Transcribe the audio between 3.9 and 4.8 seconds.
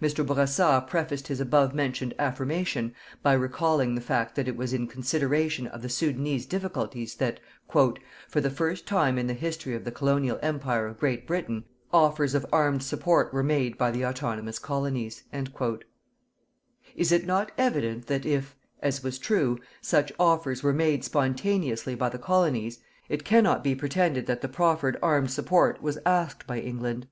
the fact that it was